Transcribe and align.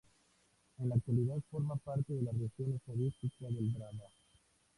En 0.79 0.89
la 0.89 0.95
actualidad 0.95 1.37
forma 1.51 1.75
parte 1.75 2.11
de 2.13 2.23
la 2.23 2.31
región 2.31 2.73
estadística 2.73 3.45
del 3.45 3.71
Drava. 3.71 4.09